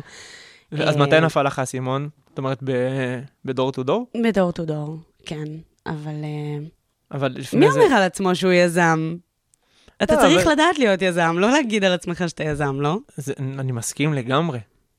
[0.73, 2.09] אז אה, מתי נפל לך האסימון?
[2.29, 2.63] זאת אומרת,
[3.45, 4.07] בדור טו דור?
[4.25, 5.45] בדור טו דור, כן.
[5.87, 6.67] אבל אה,
[7.13, 7.81] אבל מי לפני זה...
[7.81, 9.17] אומר על עצמו שהוא יזם?
[10.03, 12.97] אתה לא, צריך אבל- לדעת להיות יזם, לא להגיד על עצמך שאתה יזם, לא?
[13.17, 14.59] זה, אני מסכים לגמרי.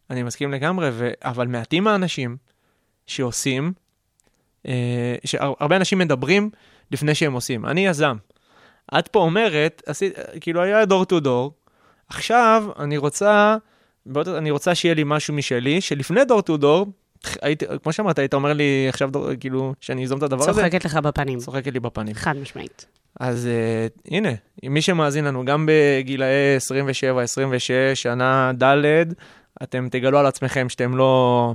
[0.10, 1.12] אני מסכים לגמרי, ו...
[1.24, 2.38] אבל מעטים האנשים
[3.08, 3.74] שעושים,
[4.68, 6.50] אה, שהרבה אנשים מדברים
[6.92, 7.66] לפני שהם עושים.
[7.66, 8.16] אני יזם.
[9.00, 11.54] את פה אומרת, עשית, כאילו היה דור טו דור,
[12.10, 13.58] עכשיו אני רוצה,
[14.18, 16.88] אני רוצה שיהיה לי משהו משלי, שלפני דור טו דור,
[17.42, 20.86] היית, כמו שאמרת, היית אומר לי עכשיו, דור, כאילו, שאני אזום את הדבר הזה, צוחקת
[20.86, 21.40] לך בפנים.
[21.40, 22.14] צוחקת לי בפנים.
[22.14, 22.86] חד משמעית.
[23.20, 24.30] אז uh, הנה,
[24.64, 29.04] מי שמאזין לנו, גם בגילאי 27, 26, שנה ד',
[29.64, 31.54] אתם תגלו על עצמכם שאתם לא,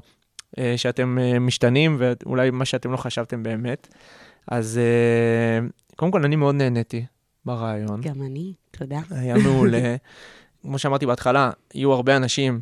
[0.56, 3.88] uh, שאתם uh, משתנים, ואולי מה שאתם לא חשבתם באמת.
[4.48, 7.04] אז uh, קודם כל, אני מאוד נהניתי
[7.44, 8.00] ברעיון.
[8.00, 8.98] גם אני, תודה.
[9.10, 9.96] היה מעולה.
[10.62, 12.60] כמו שאמרתי בהתחלה, יהיו הרבה אנשים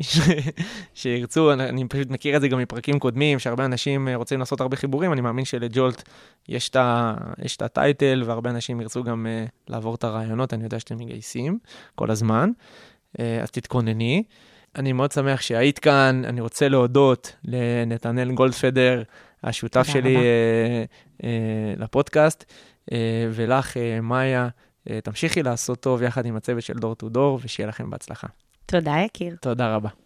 [0.00, 0.18] ש-
[0.94, 4.76] שירצו, אני, פשוט מכיר את זה גם מפרקים קודמים, שהרבה אנשים אה, רוצים לעשות הרבה
[4.76, 6.02] חיבורים, אני מאמין שלג'ולט
[6.48, 10.64] יש את ה- יש את הטייטל, והרבה אנשים ירצו גם אה, לעבור את הרעיונות, אני
[10.64, 11.58] יודע שאתם מגייסים
[11.94, 12.50] כל הזמן,
[13.20, 14.22] אה, אז תתכונני.
[14.76, 19.02] אני מאוד שמח שהיית כאן, אני רוצה להודות לנתנאל גולדפדר,
[19.44, 20.16] השותף שלי.
[20.16, 20.84] אה,
[21.24, 21.28] אה,
[21.76, 22.52] לפודקאסט,
[22.92, 22.98] אה,
[23.32, 24.48] ולך, אה, מאיה.
[24.90, 28.26] אה, תמשיכי לעשות טוב יחד עם הצוות של דור טו דור, ושיהיה לכם בהצלחה.
[28.72, 29.36] תודה, יקיר.
[29.40, 29.88] תודה רבה.